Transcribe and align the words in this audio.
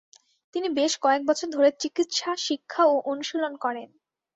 তিনি 0.55 0.67
বেশ 0.77 0.93
কয়েক 1.01 1.21
বছর 1.25 1.47
ধরে 1.49 1.69
চিকিৎসা 1.81 2.31
শিক্ষা 2.45 2.83
ও 2.85 3.05
অনুশীলন 3.11 3.53
করেন। 3.57 3.89